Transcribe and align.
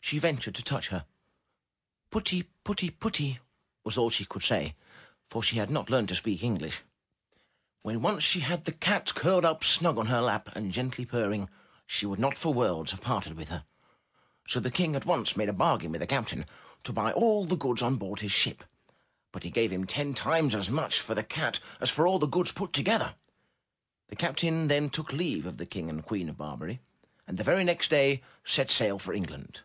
she 0.00 0.18
ventured 0.20 0.54
to 0.54 0.62
touch 0.62 0.88
her. 0.88 1.06
'Tutty, 2.12 2.44
putty, 2.62 2.88
putty!" 2.90 3.40
was 3.84 3.98
all 3.98 4.10
she 4.10 4.24
could 4.24 4.44
say, 4.44 4.76
for 5.28 5.42
she 5.42 5.56
had 5.56 5.70
not 5.70 5.88
learned 5.90 6.08
to 6.08 6.14
speak 6.14 6.40
English. 6.42 6.82
When 7.82 8.00
once 8.02 8.22
she 8.22 8.40
had 8.40 8.64
the 8.64 8.70
cat 8.72 9.12
curled 9.16 9.44
up 9.46 9.64
snug 9.64 9.98
on 9.98 10.06
her 10.06 10.20
lap 10.20 10.50
and 10.54 10.70
gently 10.72 11.04
purring, 11.04 11.48
she 11.84 12.06
would 12.06 12.20
not 12.20 12.38
for 12.38 12.54
worlds 12.54 12.92
have 12.92 13.00
parted 13.00 13.32
with 13.34 13.48
her. 13.48 13.64
So 14.46 14.60
the 14.60 14.70
King 14.70 14.94
at 14.94 15.04
once 15.06 15.36
made 15.36 15.48
a 15.48 15.52
bargain 15.54 15.90
with 15.90 16.00
the 16.02 16.06
cap 16.06 16.28
tain 16.28 16.46
to 16.84 16.92
buy 16.92 17.10
all 17.12 17.44
the 17.46 17.56
goods 17.56 17.82
on 17.82 17.96
board 17.96 18.20
the 18.20 18.28
ship; 18.28 18.62
but 19.32 19.42
he 19.42 19.50
gave 19.50 19.72
him 19.72 19.84
ten 19.86 20.14
times 20.14 20.54
as 20.54 20.68
much 20.70 21.00
for 21.00 21.16
the 21.16 21.24
cat 21.24 21.58
as 21.80 21.90
for 21.90 22.06
all 22.06 22.20
the 22.20 22.26
goods 22.28 22.52
put 22.52 22.72
together. 22.72 23.16
The 24.10 24.16
captain 24.16 24.68
then 24.68 24.90
took 24.90 25.12
leave 25.12 25.44
of 25.44 25.56
the 25.56 25.66
King 25.66 25.90
and 25.90 26.04
Queen 26.04 26.26
338 26.28 26.30
UP 26.30 26.36
ONE 26.38 26.58
PAIR 26.58 26.58
OF 26.58 26.58
STAIRS 26.60 26.78
of 26.78 27.26
Barbary, 27.26 27.26
and 27.26 27.38
the 27.38 27.42
very 27.42 27.64
next 27.64 27.88
day 27.88 28.22
set 28.44 28.70
sail 28.70 28.98
for 29.00 29.12
England. 29.14 29.62